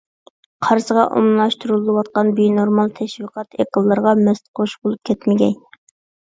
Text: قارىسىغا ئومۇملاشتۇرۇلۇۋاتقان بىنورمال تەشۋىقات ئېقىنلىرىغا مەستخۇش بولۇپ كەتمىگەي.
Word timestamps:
قارىسىغا 0.67 1.03
ئومۇملاشتۇرۇلۇۋاتقان 1.19 2.33
بىنورمال 2.41 2.91
تەشۋىقات 3.01 3.55
ئېقىنلىرىغا 3.61 4.17
مەستخۇش 4.25 4.77
بولۇپ 4.85 5.09
كەتمىگەي. 5.15 5.59